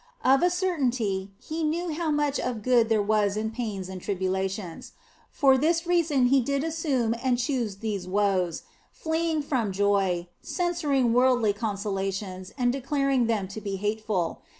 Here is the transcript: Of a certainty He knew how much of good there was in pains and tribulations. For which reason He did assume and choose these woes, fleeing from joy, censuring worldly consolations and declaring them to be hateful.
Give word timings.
Of 0.23 0.41
a 0.41 0.49
certainty 0.49 1.29
He 1.37 1.61
knew 1.61 1.93
how 1.93 2.09
much 2.09 2.39
of 2.39 2.63
good 2.63 2.89
there 2.89 3.03
was 3.03 3.37
in 3.37 3.51
pains 3.51 3.87
and 3.87 4.01
tribulations. 4.01 4.93
For 5.29 5.55
which 5.59 5.85
reason 5.85 6.25
He 6.29 6.41
did 6.41 6.63
assume 6.63 7.13
and 7.21 7.37
choose 7.37 7.75
these 7.75 8.07
woes, 8.07 8.63
fleeing 8.91 9.43
from 9.43 9.71
joy, 9.71 10.27
censuring 10.41 11.13
worldly 11.13 11.53
consolations 11.53 12.51
and 12.57 12.73
declaring 12.73 13.27
them 13.27 13.47
to 13.49 13.61
be 13.61 13.75
hateful. 13.75 14.41